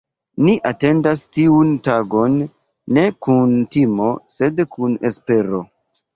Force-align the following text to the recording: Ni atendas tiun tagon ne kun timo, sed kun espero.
Ni 0.45 0.53
atendas 0.69 1.25
tiun 1.37 1.69
tagon 1.87 2.39
ne 2.99 3.05
kun 3.27 3.55
timo, 3.77 4.09
sed 4.39 4.65
kun 4.75 4.99
espero. 5.13 5.63